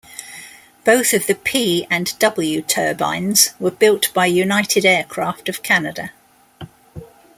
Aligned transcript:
Both 0.83 1.13
of 1.13 1.27
the 1.27 1.35
P 1.35 1.85
and 1.91 2.17
W 2.17 2.63
turbines 2.63 3.51
were 3.59 3.69
built 3.69 4.11
by 4.15 4.25
United 4.25 4.83
Aircraft 4.83 5.47
of 5.47 5.61
Canada. 5.61 6.11